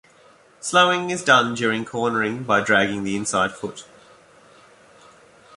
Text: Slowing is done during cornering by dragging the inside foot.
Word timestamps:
Slowing 0.59 1.11
is 1.11 1.23
done 1.23 1.53
during 1.53 1.85
cornering 1.85 2.41
by 2.41 2.61
dragging 2.63 3.03
the 3.03 3.15
inside 3.15 3.51
foot. 3.51 3.85